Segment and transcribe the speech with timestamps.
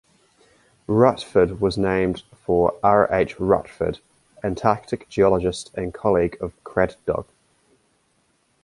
[0.87, 3.07] Rutford was named for R.
[3.13, 3.39] H.
[3.39, 3.99] Rutford,
[4.43, 7.27] Antarctic geologist and colleague of Craddock.